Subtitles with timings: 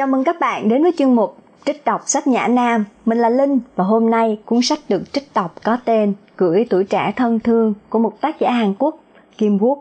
[0.00, 2.84] Chào mừng các bạn đến với chuyên mục Trích đọc sách Nhã Nam.
[3.04, 6.84] Mình là Linh và hôm nay cuốn sách được trích đọc có tên Gửi tuổi
[6.84, 9.00] trẻ thân thương của một tác giả Hàn Quốc,
[9.38, 9.76] Kim Wook.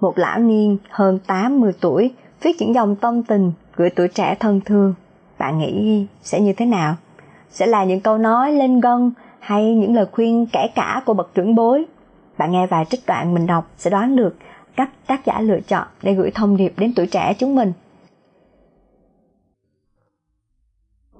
[0.00, 4.60] Một lão niên hơn 80 tuổi viết những dòng tâm tình gửi tuổi trẻ thân
[4.64, 4.94] thương.
[5.38, 6.96] Bạn nghĩ sẽ như thế nào?
[7.50, 11.34] Sẽ là những câu nói lên gân hay những lời khuyên kẻ cả của bậc
[11.34, 11.84] trưởng bối?
[12.38, 14.36] Bạn nghe vài trích đoạn mình đọc sẽ đoán được
[14.76, 17.72] cách tác giả lựa chọn để gửi thông điệp đến tuổi trẻ chúng mình.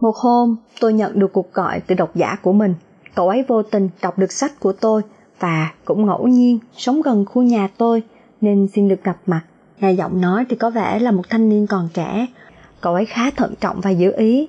[0.01, 2.75] Một hôm, tôi nhận được cuộc gọi từ độc giả của mình.
[3.15, 5.03] Cậu ấy vô tình đọc được sách của tôi
[5.41, 8.03] và cũng ngẫu nhiên sống gần khu nhà tôi
[8.41, 9.43] nên xin được gặp mặt.
[9.81, 12.27] Nghe giọng nói thì có vẻ là một thanh niên còn trẻ.
[12.81, 14.49] Cậu ấy khá thận trọng và giữ ý.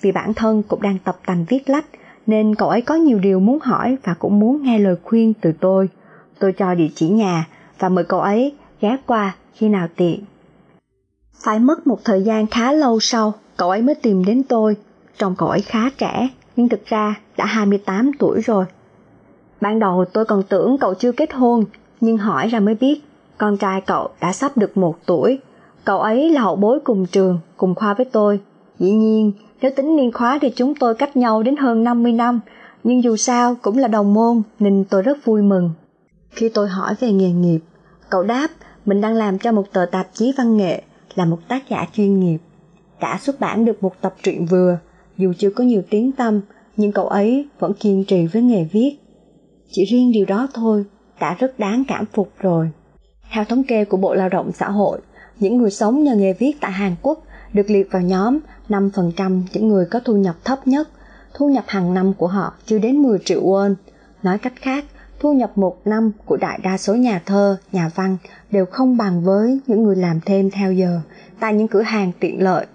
[0.00, 1.86] Vì bản thân cũng đang tập tành viết lách
[2.26, 5.52] nên cậu ấy có nhiều điều muốn hỏi và cũng muốn nghe lời khuyên từ
[5.60, 5.88] tôi.
[6.38, 7.46] Tôi cho địa chỉ nhà
[7.78, 10.24] và mời cậu ấy ghé qua khi nào tiện.
[11.44, 14.76] Phải mất một thời gian khá lâu sau, cậu ấy mới tìm đến tôi
[15.20, 18.64] Trông cậu ấy khá trẻ, nhưng thực ra đã 28 tuổi rồi.
[19.60, 21.64] Ban đầu tôi còn tưởng cậu chưa kết hôn,
[22.00, 23.00] nhưng hỏi ra mới biết
[23.38, 25.38] con trai cậu đã sắp được một tuổi.
[25.84, 28.40] Cậu ấy là hậu bối cùng trường, cùng khoa với tôi.
[28.78, 32.40] Dĩ nhiên, nếu tính niên khóa thì chúng tôi cách nhau đến hơn 50 năm,
[32.84, 35.70] nhưng dù sao cũng là đồng môn nên tôi rất vui mừng.
[36.30, 37.60] Khi tôi hỏi về nghề nghiệp,
[38.10, 38.48] cậu đáp
[38.86, 40.82] mình đang làm cho một tờ tạp chí văn nghệ,
[41.14, 42.38] là một tác giả chuyên nghiệp.
[43.00, 44.78] Đã xuất bản được một tập truyện vừa,
[45.20, 46.40] dù chưa có nhiều tiếng tâm,
[46.76, 48.96] nhưng cậu ấy vẫn kiên trì với nghề viết.
[49.70, 50.84] Chỉ riêng điều đó thôi
[51.20, 52.70] đã rất đáng cảm phục rồi.
[53.32, 55.00] Theo thống kê của Bộ Lao động Xã hội,
[55.40, 59.68] những người sống nhờ nghề viết tại Hàn Quốc được liệt vào nhóm 5% những
[59.68, 60.88] người có thu nhập thấp nhất.
[61.34, 63.74] Thu nhập hàng năm của họ chưa đến 10 triệu won.
[64.22, 64.84] Nói cách khác,
[65.20, 68.16] thu nhập một năm của đại đa số nhà thơ, nhà văn
[68.50, 71.00] đều không bằng với những người làm thêm theo giờ
[71.40, 72.66] tại những cửa hàng tiện lợi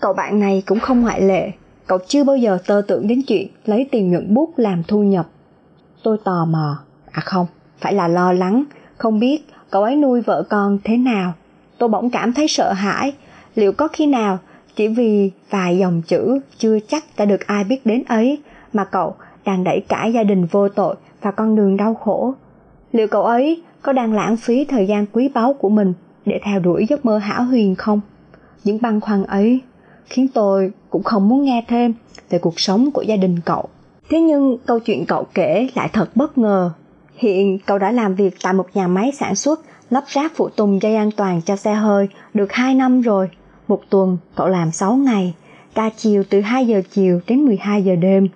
[0.00, 1.50] Cậu bạn này cũng không ngoại lệ,
[1.86, 5.26] cậu chưa bao giờ tơ tưởng đến chuyện lấy tiền nhuận bút làm thu nhập.
[6.02, 6.78] Tôi tò mò,
[7.10, 7.46] à không,
[7.78, 8.64] phải là lo lắng,
[8.96, 11.32] không biết cậu ấy nuôi vợ con thế nào.
[11.78, 13.12] Tôi bỗng cảm thấy sợ hãi,
[13.54, 14.38] liệu có khi nào
[14.76, 18.38] chỉ vì vài dòng chữ chưa chắc đã được ai biết đến ấy
[18.72, 19.14] mà cậu
[19.44, 22.34] đang đẩy cả gia đình vô tội vào con đường đau khổ.
[22.92, 25.92] Liệu cậu ấy có đang lãng phí thời gian quý báu của mình
[26.24, 28.00] để theo đuổi giấc mơ hão huyền không?
[28.64, 29.60] Những băn khoăn ấy
[30.06, 31.94] khiến tôi cũng không muốn nghe thêm
[32.30, 33.68] về cuộc sống của gia đình cậu.
[34.10, 36.70] Thế nhưng câu chuyện cậu kể lại thật bất ngờ.
[37.16, 40.82] Hiện cậu đã làm việc tại một nhà máy sản xuất lắp ráp phụ tùng
[40.82, 43.28] dây an toàn cho xe hơi được 2 năm rồi.
[43.68, 45.34] Một tuần cậu làm 6 ngày,
[45.74, 48.28] ca chiều từ 2 giờ chiều đến 12 giờ đêm.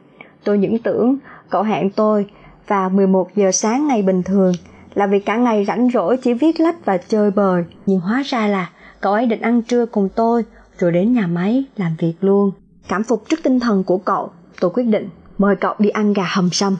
[0.44, 1.16] Tôi những tưởng
[1.50, 2.26] cậu hẹn tôi
[2.66, 4.52] vào 11 giờ sáng ngày bình thường
[4.94, 7.64] là vì cả ngày rảnh rỗi chỉ viết lách và chơi bời.
[7.86, 8.70] Nhưng hóa ra là
[9.00, 10.44] cậu ấy định ăn trưa cùng tôi
[10.80, 12.50] rồi đến nhà máy làm việc luôn.
[12.88, 14.30] Cảm phục trước tinh thần của cậu,
[14.60, 15.08] tôi quyết định
[15.38, 16.76] mời cậu đi ăn gà hầm sâm.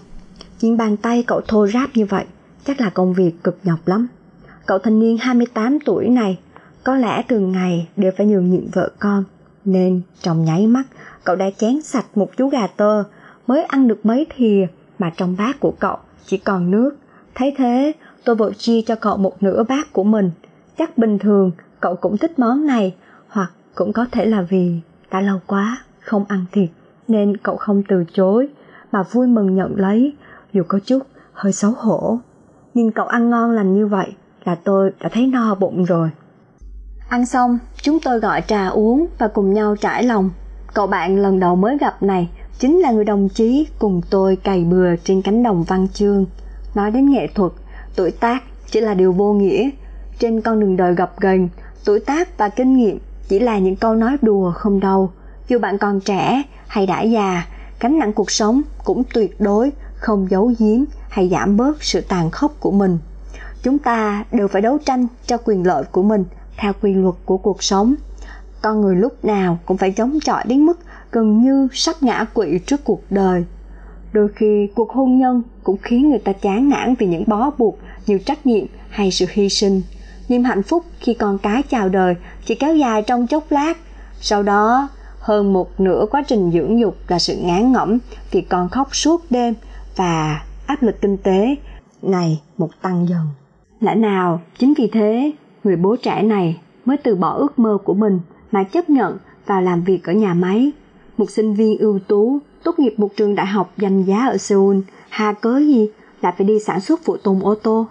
[0.61, 2.25] Nhưng bàn tay cậu thô ráp như vậy,
[2.65, 4.09] chắc là công việc cực nhọc lắm.
[4.67, 6.39] Cậu thanh niên 28 tuổi này,
[6.85, 9.25] có lẽ từng ngày đều phải nhường nhịn vợ con,
[9.65, 10.85] nên trong nháy mắt
[11.25, 13.05] cậu đã chén sạch một chú gà tơ,
[13.47, 14.67] mới ăn được mấy thìa
[14.99, 15.97] mà trong bát của cậu
[16.27, 16.91] chỉ còn nước.
[17.35, 17.93] Thấy thế,
[18.25, 20.31] tôi vội chia cho cậu một nửa bát của mình.
[20.79, 21.51] Chắc bình thường
[21.81, 22.95] cậu cũng thích món này,
[23.29, 24.81] hoặc cũng có thể là vì
[25.11, 26.71] đã lâu quá không ăn thịt
[27.09, 28.49] nên cậu không từ chối,
[28.93, 30.13] mà vui mừng nhận lấy,
[30.53, 30.99] dù có chút
[31.33, 32.19] hơi xấu hổ.
[32.75, 34.15] Nhưng cậu ăn ngon lành như vậy
[34.45, 36.11] là tôi đã thấy no bụng rồi.
[37.09, 40.31] Ăn xong, chúng tôi gọi trà uống và cùng nhau trải lòng.
[40.75, 44.65] Cậu bạn lần đầu mới gặp này chính là người đồng chí cùng tôi cày
[44.65, 46.27] bừa trên cánh đồng văn chương.
[46.75, 47.53] Nói đến nghệ thuật,
[47.97, 49.71] tuổi tác chỉ là điều vô nghĩa.
[50.19, 51.49] Trên con đường đời gập ghềnh,
[51.85, 52.99] tuổi tác và kinh nghiệm
[53.31, 55.11] chỉ là những câu nói đùa không đâu.
[55.49, 57.47] Dù bạn còn trẻ hay đã già,
[57.81, 62.31] gánh nặng cuộc sống cũng tuyệt đối không giấu giếm hay giảm bớt sự tàn
[62.31, 62.99] khốc của mình.
[63.63, 66.25] Chúng ta đều phải đấu tranh cho quyền lợi của mình
[66.57, 67.95] theo quy luật của cuộc sống.
[68.63, 70.79] Con người lúc nào cũng phải chống chọi đến mức
[71.13, 73.45] gần như sắp ngã quỵ trước cuộc đời.
[74.13, 77.79] Đôi khi cuộc hôn nhân cũng khiến người ta chán nản vì những bó buộc,
[78.07, 79.83] nhiều trách nhiệm hay sự hy sinh
[80.31, 83.79] niềm hạnh phúc khi con cái chào đời chỉ kéo dài trong chốc lát.
[84.21, 84.89] Sau đó,
[85.21, 87.99] hơn một nửa quá trình dưỡng dục là sự ngán ngẩm
[88.31, 89.55] vì con khóc suốt đêm
[89.97, 91.57] và áp lực kinh tế
[92.03, 93.27] ngày một tăng dần.
[93.81, 95.33] Lẽ nào chính vì thế,
[95.65, 98.21] người bố trẻ này mới từ bỏ ước mơ của mình
[98.53, 100.71] mà chấp nhận vào làm việc ở nhà máy?
[101.17, 104.77] Một sinh viên ưu tú, tốt nghiệp một trường đại học danh giá ở seoul,
[105.09, 105.89] hà cớ gì
[106.23, 107.87] lại phải đi sản xuất phụ tùng ô tô?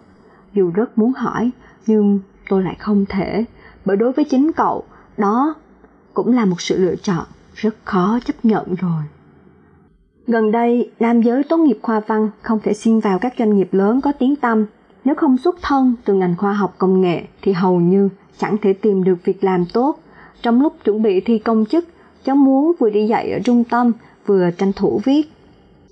[0.54, 1.52] Dù rất muốn hỏi,
[1.88, 2.20] nhưng
[2.50, 3.46] tôi lại không thể
[3.86, 4.84] bởi đối với chính cậu
[5.18, 5.56] đó
[6.14, 7.26] cũng là một sự lựa chọn
[7.56, 9.04] rất khó chấp nhận rồi.
[10.28, 13.70] Gần đây, nam giới tốt nghiệp khoa văn không thể xin vào các doanh nghiệp
[13.72, 14.66] lớn có tiếng tăm.
[15.06, 18.74] Nếu không xuất thân từ ngành khoa học công nghệ thì hầu như chẳng thể
[18.74, 20.00] tìm được việc làm tốt.
[20.42, 21.86] Trong lúc chuẩn bị thi công chức,
[22.24, 23.92] cháu muốn vừa đi dạy ở trung tâm,
[24.26, 25.32] vừa tranh thủ viết.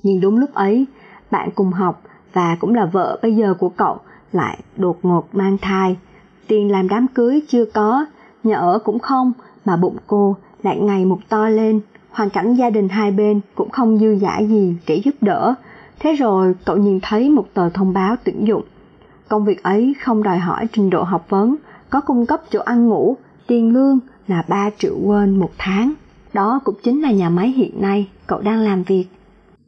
[0.04, 0.86] Nhưng đúng lúc ấy,
[1.32, 2.02] bạn cùng học
[2.34, 3.98] và cũng là vợ bây giờ của cậu
[4.32, 5.98] lại đột ngột mang thai.
[6.48, 8.06] Tiền làm đám cưới chưa có,
[8.44, 9.32] nhà ở cũng không,
[9.66, 11.80] mà bụng cô lại ngày một to lên,
[12.10, 15.54] hoàn cảnh gia đình hai bên cũng không dư dả gì để giúp đỡ.
[16.00, 18.64] Thế rồi cậu nhìn thấy một tờ thông báo tuyển dụng.
[19.28, 21.56] Công việc ấy không đòi hỏi trình độ học vấn,
[21.90, 23.18] có cung cấp chỗ ăn ngủ,
[23.48, 25.94] tiền lương là 3 triệu won một tháng.
[26.34, 29.06] Đó cũng chính là nhà máy hiện nay cậu đang làm việc.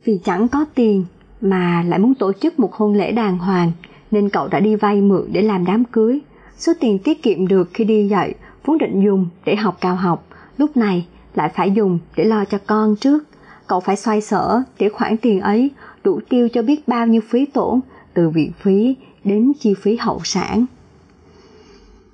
[0.05, 1.05] Vì chẳng có tiền
[1.41, 3.71] mà lại muốn tổ chức một hôn lễ đàng hoàng
[4.11, 6.19] nên cậu đã đi vay mượn để làm đám cưới.
[6.59, 8.33] Số tiền tiết kiệm được khi đi dạy
[8.65, 10.27] vốn định dùng để học cao học,
[10.57, 13.23] lúc này lại phải dùng để lo cho con trước.
[13.67, 15.71] Cậu phải xoay sở để khoản tiền ấy
[16.03, 17.79] đủ tiêu cho biết bao nhiêu phí tổn,
[18.13, 20.65] từ viện phí đến chi phí hậu sản.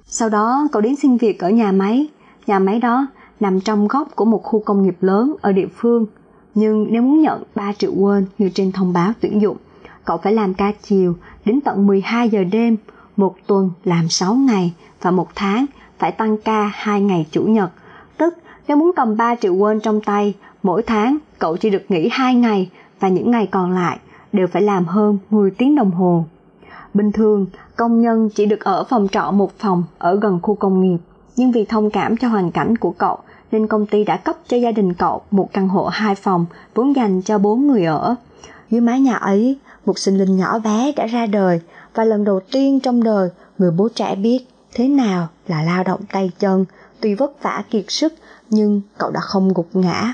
[0.05, 2.07] Sau đó cậu đến xin việc ở nhà máy.
[2.47, 3.07] Nhà máy đó
[3.39, 6.05] nằm trong góc của một khu công nghiệp lớn ở địa phương.
[6.55, 9.57] Nhưng nếu muốn nhận 3 triệu won như trên thông báo tuyển dụng,
[10.05, 11.15] cậu phải làm ca chiều
[11.45, 12.77] đến tận 12 giờ đêm,
[13.15, 15.65] một tuần làm 6 ngày và một tháng
[15.99, 17.71] phải tăng ca 2 ngày chủ nhật.
[18.17, 20.33] Tức nếu muốn cầm 3 triệu won trong tay,
[20.63, 22.69] mỗi tháng cậu chỉ được nghỉ 2 ngày
[22.99, 23.99] và những ngày còn lại
[24.33, 26.25] đều phải làm hơn 10 tiếng đồng hồ.
[26.93, 27.45] Bình thường,
[27.75, 30.97] công nhân chỉ được ở phòng trọ một phòng ở gần khu công nghiệp,
[31.35, 33.17] nhưng vì thông cảm cho hoàn cảnh của cậu
[33.51, 36.95] nên công ty đã cấp cho gia đình cậu một căn hộ hai phòng vốn
[36.95, 38.15] dành cho bốn người ở.
[38.69, 41.61] Dưới mái nhà ấy, một sinh linh nhỏ bé đã ra đời
[41.95, 45.99] và lần đầu tiên trong đời người bố trẻ biết thế nào là lao động
[46.11, 46.65] tay chân,
[46.99, 48.13] tuy vất vả kiệt sức
[48.49, 50.13] nhưng cậu đã không gục ngã.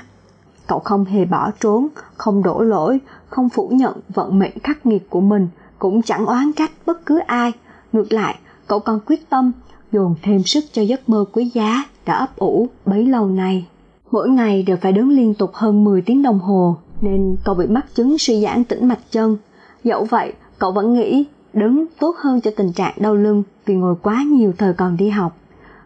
[0.66, 2.98] Cậu không hề bỏ trốn, không đổ lỗi,
[3.28, 5.48] không phủ nhận vận mệnh khắc nghiệt của mình,
[5.78, 7.52] cũng chẳng oán trách bất cứ ai.
[7.92, 9.52] Ngược lại, cậu còn quyết tâm
[9.92, 13.66] dồn thêm sức cho giấc mơ quý giá đã ấp ủ bấy lâu nay.
[14.10, 17.66] Mỗi ngày đều phải đứng liên tục hơn 10 tiếng đồng hồ, nên cậu bị
[17.66, 19.36] mắc chứng suy giãn tĩnh mạch chân.
[19.84, 23.94] Dẫu vậy, cậu vẫn nghĩ đứng tốt hơn cho tình trạng đau lưng vì ngồi
[24.02, 25.36] quá nhiều thời còn đi học.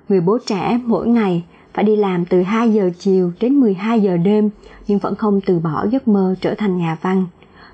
[0.08, 4.16] Người bố trẻ mỗi ngày phải đi làm từ 2 giờ chiều đến 12 giờ
[4.16, 4.50] đêm
[4.86, 7.26] nhưng vẫn không từ bỏ giấc mơ trở thành nhà văn.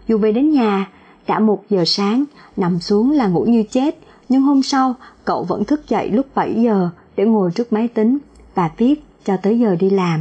[0.09, 0.91] Dù về đến nhà,
[1.27, 2.25] đã một giờ sáng,
[2.57, 3.99] nằm xuống là ngủ như chết,
[4.29, 4.95] nhưng hôm sau
[5.25, 8.19] cậu vẫn thức dậy lúc 7 giờ để ngồi trước máy tính
[8.55, 10.21] và viết cho tới giờ đi làm.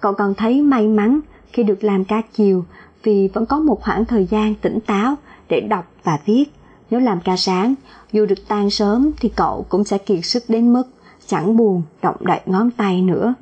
[0.00, 1.20] Cậu còn thấy may mắn
[1.52, 2.64] khi được làm ca chiều
[3.02, 5.14] vì vẫn có một khoảng thời gian tỉnh táo
[5.48, 6.44] để đọc và viết.
[6.90, 7.74] Nếu làm ca sáng,
[8.12, 10.82] dù được tan sớm thì cậu cũng sẽ kiệt sức đến mức
[11.26, 13.34] chẳng buồn động đậy ngón tay nữa.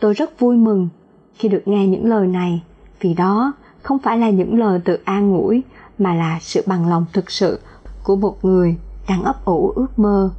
[0.00, 0.88] Tôi rất vui mừng
[1.34, 2.62] khi được nghe những lời này,
[3.00, 3.52] vì đó
[3.82, 5.62] không phải là những lời tự an ủi
[5.98, 7.60] mà là sự bằng lòng thực sự
[8.02, 8.76] của một người
[9.08, 10.30] đang ấp ủ ước mơ.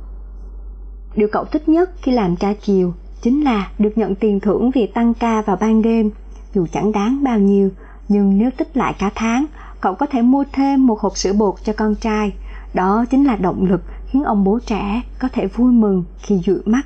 [1.16, 4.88] Điều cậu thích nhất khi làm ca chiều chính là được nhận tiền thưởng vì
[4.88, 6.12] tăng ca vào ban đêm.
[6.54, 7.69] Dù chẳng đáng bao nhiêu,
[8.07, 9.45] nhưng nếu tích lại cả tháng,
[9.81, 12.34] cậu có thể mua thêm một hộp sữa bột cho con trai.
[12.74, 16.62] Đó chính là động lực khiến ông bố trẻ có thể vui mừng khi dụi
[16.66, 16.81] mắt,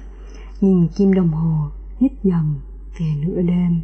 [0.62, 2.62] nhìn kim đồng hồ nhích dần
[3.00, 3.82] về nửa đêm.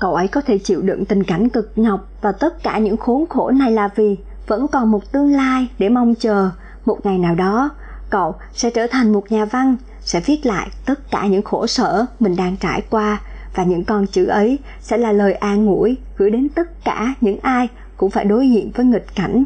[0.00, 3.24] Cậu ấy có thể chịu đựng tình cảnh cực nhọc và tất cả những khốn
[3.28, 6.50] khổ này là vì vẫn còn một tương lai để mong chờ.
[6.86, 7.70] Một ngày nào đó,
[8.10, 12.06] cậu sẽ trở thành một nhà văn, sẽ viết lại tất cả những khổ sở
[12.20, 13.20] mình đang trải qua
[13.54, 17.38] và những con chữ ấy sẽ là lời an ủi gửi đến tất cả những
[17.42, 17.68] ai
[18.02, 19.44] cũng phải đối diện với nghịch cảnh.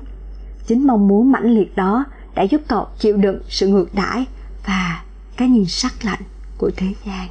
[0.67, 4.25] Chính mong muốn mãnh liệt đó đã giúp cậu chịu đựng sự ngược đãi
[4.67, 5.05] và
[5.37, 6.21] cái nhìn sắc lạnh
[6.59, 7.29] của thế gian.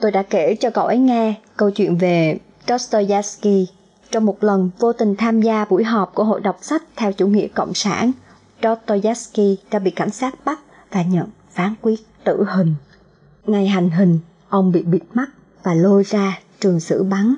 [0.00, 3.66] Tôi đã kể cho cậu ấy nghe câu chuyện về Dostoevsky
[4.10, 7.26] trong một lần vô tình tham gia buổi họp của hội đọc sách theo chủ
[7.26, 8.12] nghĩa cộng sản.
[8.62, 12.74] Dostoevsky đã bị cảnh sát bắt và nhận phán quyết tử hình.
[13.44, 14.18] Ngày hành hình,
[14.48, 15.28] ông bị bịt mắt
[15.62, 17.34] và lôi ra trường xử bắn.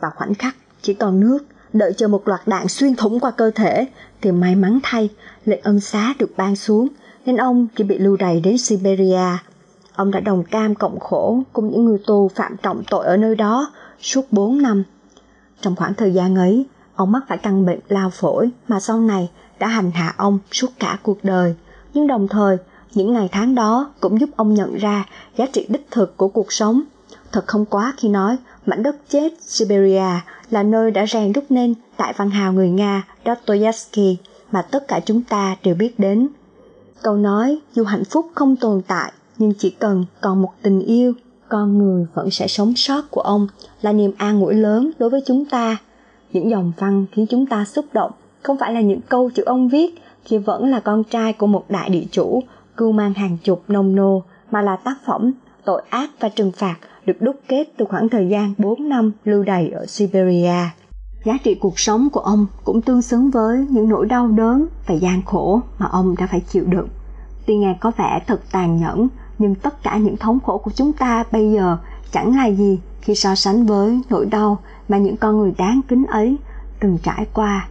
[0.00, 1.38] Và khoảnh khắc chỉ còn nước,
[1.74, 3.86] đợi chờ một loạt đạn xuyên thủng qua cơ thể,
[4.20, 5.08] thì may mắn thay,
[5.44, 6.88] lệnh ân xá được ban xuống,
[7.26, 9.38] nên ông chỉ bị lưu đày đến Siberia.
[9.94, 13.36] Ông đã đồng cam cộng khổ cùng những người tù phạm trọng tội ở nơi
[13.36, 14.82] đó suốt 4 năm.
[15.60, 19.30] Trong khoảng thời gian ấy, ông mắc phải căn bệnh lao phổi mà sau này
[19.58, 21.54] đã hành hạ ông suốt cả cuộc đời.
[21.94, 22.56] Nhưng đồng thời,
[22.94, 25.04] những ngày tháng đó cũng giúp ông nhận ra
[25.38, 26.82] giá trị đích thực của cuộc sống.
[27.32, 31.74] Thật không quá khi nói mảnh đất chết Siberia là nơi đã rèn đúc nên
[31.98, 34.16] đại văn hào người Nga Dostoevsky
[34.50, 36.28] mà tất cả chúng ta đều biết đến.
[37.02, 41.12] Câu nói, dù hạnh phúc không tồn tại, nhưng chỉ cần còn một tình yêu,
[41.48, 43.46] con người vẫn sẽ sống sót của ông
[43.82, 45.76] là niềm an ủi lớn đối với chúng ta.
[46.32, 48.10] Những dòng văn khiến chúng ta xúc động
[48.42, 49.94] không phải là những câu chữ ông viết
[50.24, 52.42] khi vẫn là con trai của một đại địa chủ,
[52.76, 55.32] cưu mang hàng chục nông nô, mà là tác phẩm
[55.64, 59.42] tội ác và trừng phạt được đúc kết từ khoảng thời gian 4 năm lưu
[59.42, 60.68] đày ở Siberia.
[61.24, 64.94] Giá trị cuộc sống của ông cũng tương xứng với những nỗi đau đớn và
[64.94, 66.88] gian khổ mà ông đã phải chịu đựng.
[67.46, 69.08] Tuy nghe có vẻ thật tàn nhẫn,
[69.38, 71.76] nhưng tất cả những thống khổ của chúng ta bây giờ
[72.10, 74.58] chẳng là gì khi so sánh với nỗi đau
[74.88, 76.36] mà những con người đáng kính ấy
[76.80, 77.68] từng trải qua.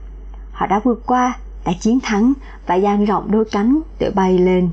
[0.52, 2.34] Họ đã vượt qua, đã chiến thắng
[2.68, 4.70] và dang rộng đôi cánh để bay lên.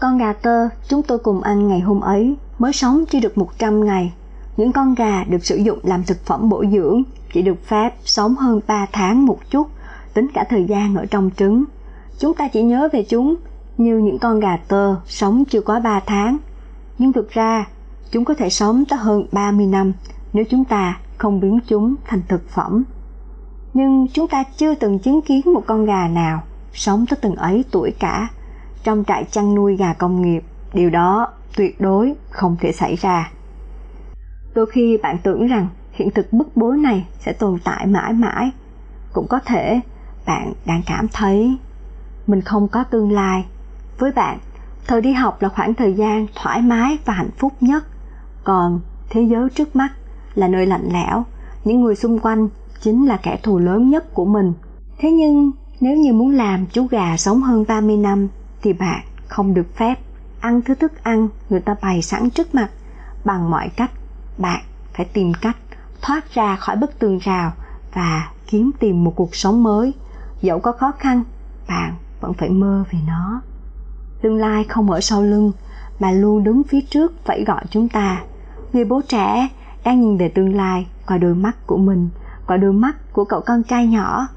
[0.00, 3.84] Con gà tơ chúng tôi cùng ăn ngày hôm ấy mới sống chỉ được 100
[3.84, 4.12] ngày.
[4.56, 8.34] Những con gà được sử dụng làm thực phẩm bổ dưỡng chỉ được phép sống
[8.34, 9.68] hơn 3 tháng một chút,
[10.14, 11.64] tính cả thời gian ở trong trứng.
[12.18, 13.34] Chúng ta chỉ nhớ về chúng
[13.78, 16.36] như những con gà tơ sống chưa quá 3 tháng.
[16.98, 17.66] Nhưng thực ra,
[18.10, 19.92] chúng có thể sống tới hơn 30 năm
[20.32, 22.84] nếu chúng ta không biến chúng thành thực phẩm.
[23.74, 26.42] Nhưng chúng ta chưa từng chứng kiến một con gà nào
[26.72, 28.28] sống tới từng ấy tuổi cả
[28.84, 30.44] trong trại chăn nuôi gà công nghiệp.
[30.72, 33.30] Điều đó tuyệt đối không thể xảy ra.
[34.54, 38.50] Đôi khi bạn tưởng rằng hiện thực bức bối này sẽ tồn tại mãi mãi.
[39.12, 39.80] Cũng có thể
[40.26, 41.56] bạn đang cảm thấy
[42.26, 43.44] mình không có tương lai.
[43.98, 44.38] Với bạn,
[44.86, 47.84] thời đi học là khoảng thời gian thoải mái và hạnh phúc nhất.
[48.44, 48.80] Còn
[49.10, 49.88] thế giới trước mắt
[50.34, 51.24] là nơi lạnh lẽo,
[51.64, 52.48] những người xung quanh
[52.80, 54.52] chính là kẻ thù lớn nhất của mình.
[54.98, 58.28] Thế nhưng nếu như muốn làm chú gà sống hơn 30 năm
[58.62, 59.94] thì bạn không được phép
[60.44, 62.68] ăn thứ thức ăn, người ta bày sẵn trước mặt.
[63.24, 63.90] Bằng mọi cách,
[64.38, 64.60] bạn
[64.96, 65.56] phải tìm cách
[66.02, 67.52] thoát ra khỏi bức tường rào
[67.94, 69.94] và kiếm tìm một cuộc sống mới.
[70.42, 71.24] Dẫu có khó khăn,
[71.68, 73.40] bạn vẫn phải mơ về nó.
[74.22, 75.52] Tương lai không ở sau lưng,
[76.00, 78.22] mà luôn đứng phía trước vẫy gọi chúng ta.
[78.72, 79.48] Người bố trẻ
[79.84, 82.08] đang nhìn về tương lai qua đôi mắt của mình,
[82.46, 84.28] qua đôi mắt của cậu con trai nhỏ.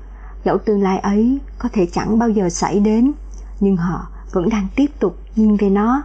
[0.44, 3.12] Dẫu tương lai ấy có thể chẳng bao giờ xảy đến,
[3.60, 6.03] nhưng họ vẫn đang tiếp tục nhìn về nó.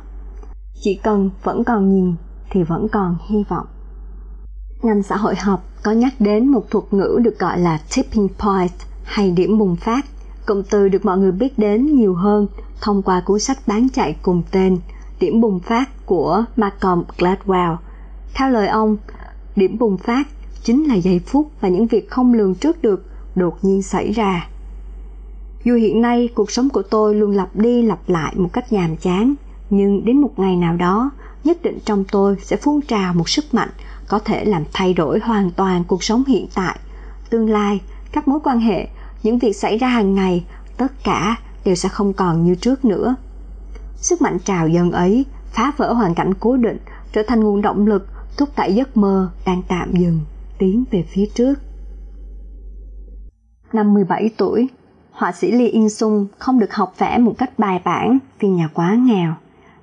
[0.83, 2.15] Chỉ cần vẫn còn nhìn
[2.51, 3.67] thì vẫn còn hy vọng.
[4.83, 8.73] Ngành xã hội học có nhắc đến một thuật ngữ được gọi là tipping point
[9.05, 10.07] hay điểm bùng phát,
[10.47, 12.47] cụm từ được mọi người biết đến nhiều hơn
[12.81, 14.79] thông qua cuốn sách bán chạy cùng tên
[15.21, 17.77] điểm bùng phát của Malcolm Gladwell.
[18.35, 18.97] Theo lời ông,
[19.57, 20.29] điểm bùng phát
[20.63, 24.49] chính là giây phút và những việc không lường trước được đột nhiên xảy ra
[25.65, 28.97] dù hiện nay cuộc sống của tôi luôn lặp đi lặp lại một cách nhàm
[28.97, 29.35] chán,
[29.71, 31.11] nhưng đến một ngày nào đó,
[31.45, 33.71] nhất định trong tôi sẽ phun trào một sức mạnh
[34.09, 36.79] có thể làm thay đổi hoàn toàn cuộc sống hiện tại,
[37.31, 37.81] tương lai,
[38.13, 38.89] các mối quan hệ,
[39.23, 40.45] những việc xảy ra hàng ngày,
[40.77, 43.15] tất cả đều sẽ không còn như trước nữa.
[43.97, 46.79] Sức mạnh trào dâng ấy phá vỡ hoàn cảnh cố định,
[47.13, 50.21] trở thành nguồn động lực thúc đẩy giấc mơ đang tạm dừng,
[50.59, 51.55] tiến về phía trước.
[53.73, 54.69] Năm 17 tuổi
[55.13, 58.69] họa sĩ Lee In Sung không được học vẽ một cách bài bản vì nhà
[58.75, 59.35] quá nghèo.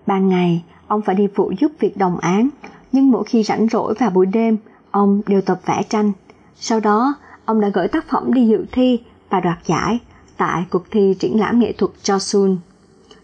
[0.05, 2.49] Ban ngày, ông phải đi phụ giúp việc đồng án,
[2.91, 4.57] nhưng mỗi khi rảnh rỗi vào buổi đêm,
[4.91, 6.11] ông đều tập vẽ tranh.
[6.55, 7.13] Sau đó,
[7.45, 9.99] ông đã gửi tác phẩm đi dự thi và đoạt giải
[10.37, 12.57] tại cuộc thi triển lãm nghệ thuật Chosun,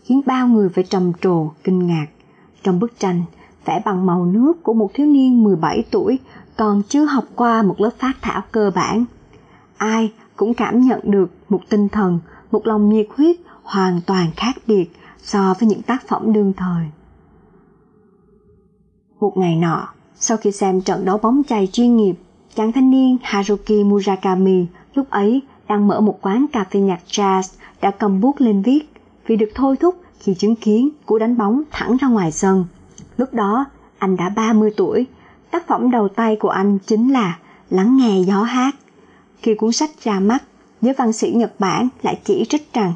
[0.03, 2.07] khiến bao người phải trầm trồ, kinh ngạc.
[2.63, 3.23] Trong bức tranh,
[3.65, 6.19] vẽ bằng màu nước của một thiếu niên 17 tuổi
[6.57, 9.05] còn chưa học qua một lớp phát thảo cơ bản.
[9.77, 12.19] Ai cũng cảm nhận được một tinh thần,
[12.51, 14.87] một lòng nhiệt huyết hoàn toàn khác biệt
[15.21, 16.85] so với những tác phẩm đương thời.
[19.19, 22.15] Một ngày nọ, sau khi xem trận đấu bóng chày chuyên nghiệp,
[22.55, 27.57] chàng thanh niên Haruki Murakami lúc ấy đang mở một quán cà phê nhạc jazz
[27.81, 28.81] đã cầm bút lên viết
[29.27, 32.65] vì được thôi thúc khi chứng kiến cú đánh bóng thẳng ra ngoài sân.
[33.17, 33.65] Lúc đó,
[33.97, 35.05] anh đã 30 tuổi.
[35.51, 37.37] Tác phẩm đầu tay của anh chính là
[37.69, 38.75] Lắng nghe gió hát.
[39.41, 40.43] Khi cuốn sách ra mắt,
[40.81, 42.93] giới văn sĩ Nhật Bản lại chỉ trích rằng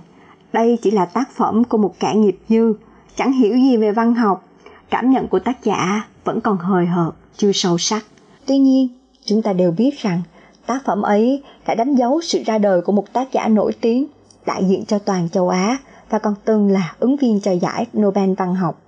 [0.53, 2.73] đây chỉ là tác phẩm của một kẻ nghiệp dư,
[3.15, 4.45] chẳng hiểu gì về văn học.
[4.89, 8.05] Cảm nhận của tác giả vẫn còn hời hợt, chưa sâu sắc.
[8.45, 8.87] Tuy nhiên,
[9.25, 10.21] chúng ta đều biết rằng
[10.65, 14.07] tác phẩm ấy đã đánh dấu sự ra đời của một tác giả nổi tiếng,
[14.45, 15.77] đại diện cho toàn châu Á
[16.09, 18.81] và còn từng là ứng viên cho giải Nobel văn học.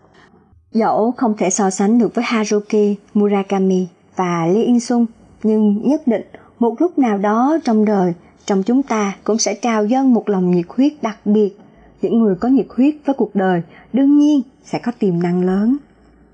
[0.72, 5.06] Dẫu không thể so sánh được với Haruki Murakami và Lee In Sung,
[5.44, 6.26] nhưng nhất định
[6.62, 8.14] một lúc nào đó trong đời,
[8.46, 11.58] trong chúng ta cũng sẽ trào dâng một lòng nhiệt huyết đặc biệt.
[12.02, 13.62] Những người có nhiệt huyết với cuộc đời
[13.94, 15.78] đương nhiên sẽ có tiềm năng lớn.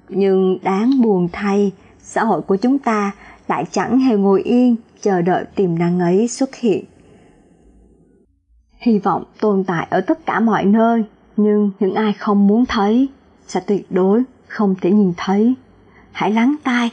[0.10, 3.12] Nhưng đáng buồn thay, xã hội của chúng ta
[3.48, 6.86] lại chẳng hề ngồi yên chờ đợi tiềm năng ấy xuất hiện.
[8.78, 11.04] Hy vọng tồn tại ở tất cả mọi nơi,
[11.38, 13.08] nhưng những ai không muốn thấy
[13.48, 15.54] sẽ tuyệt đối không thể nhìn thấy.
[16.12, 16.92] Hãy lắng tai,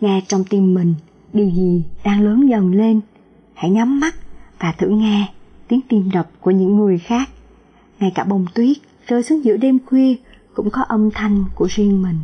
[0.00, 0.94] nghe trong tim mình
[1.32, 3.00] điều gì đang lớn dần lên?
[3.54, 4.14] Hãy nhắm mắt
[4.58, 5.26] và thử nghe
[5.68, 7.28] tiếng tim đập của những người khác.
[8.00, 10.14] Ngay cả bông tuyết rơi xuống giữa đêm khuya
[10.54, 12.18] cũng có âm thanh của riêng mình.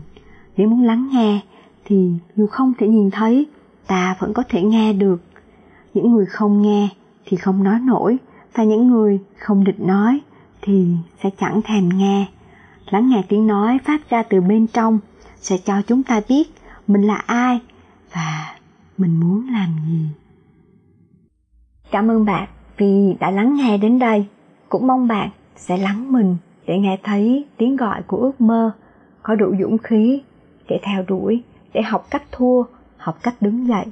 [0.57, 1.41] Nếu muốn lắng nghe
[1.85, 3.47] thì dù không thể nhìn thấy,
[3.87, 5.23] ta vẫn có thể nghe được.
[5.95, 6.88] Những người không nghe
[7.27, 8.17] thì không nói nổi
[8.55, 10.21] và những người không định nói
[10.62, 10.87] thì
[11.23, 12.27] sẽ chẳng thèm nghe.
[12.91, 14.99] Lắng nghe tiếng nói phát ra từ bên trong
[15.41, 16.55] sẽ cho chúng ta biết
[16.87, 17.61] mình là ai
[18.12, 18.58] và
[18.99, 20.09] mình muốn làm gì?
[21.90, 24.26] Cảm ơn bạn vì đã lắng nghe đến đây.
[24.69, 26.37] Cũng mong bạn sẽ lắng mình
[26.67, 28.71] để nghe thấy tiếng gọi của ước mơ,
[29.23, 30.23] có đủ dũng khí
[30.69, 32.62] để theo đuổi, để học cách thua,
[32.97, 33.85] học cách đứng dậy,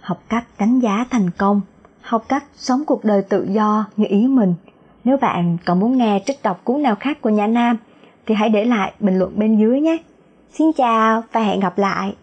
[0.00, 1.60] học cách đánh giá thành công,
[2.00, 4.54] học cách sống cuộc đời tự do như ý mình.
[5.04, 7.76] Nếu bạn còn muốn nghe trích đọc cuốn nào khác của nhà nam,
[8.26, 9.96] thì hãy để lại bình luận bên dưới nhé.
[10.52, 12.14] Xin chào và hẹn gặp lại!